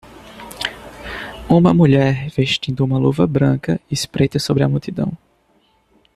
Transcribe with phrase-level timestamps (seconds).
[1.47, 5.15] Uma mulher vestindo uma luva branca espreita sobre a multidão.